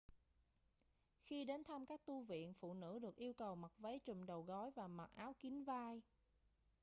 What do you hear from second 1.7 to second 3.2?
các tu viện phụ nữ được